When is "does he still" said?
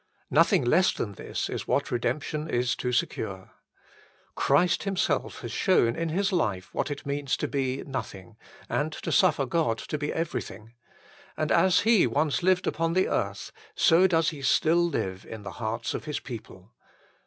14.07-14.83